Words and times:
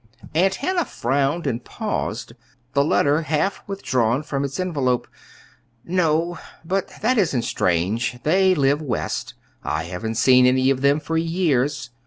Aunt 0.33 0.55
Hannah 0.55 0.83
frowned 0.85 1.45
and 1.45 1.63
paused, 1.63 2.33
the 2.73 2.83
letter 2.83 3.21
half 3.21 3.61
withdrawn 3.67 4.23
from 4.23 4.43
its 4.43 4.59
envelope. 4.59 5.07
"No 5.85 6.39
but 6.65 6.89
that 7.03 7.19
isn't 7.19 7.43
strange. 7.43 8.17
They 8.23 8.55
live 8.55 8.81
West. 8.81 9.35
I 9.61 9.83
haven't 9.83 10.15
seen 10.15 10.47
any 10.47 10.71
of 10.71 10.81
them 10.81 10.99
for 10.99 11.17
years. 11.19 11.91